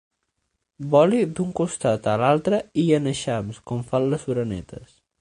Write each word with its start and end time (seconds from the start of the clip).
Voli 0.95 1.19
d'un 1.39 1.51
costat 1.59 2.09
a 2.13 2.17
l'altre 2.23 2.63
i 2.87 2.89
en 2.99 3.13
eixams, 3.15 3.63
com 3.71 3.89
fan 3.93 4.13
les 4.17 4.31
orenetes. 4.37 5.03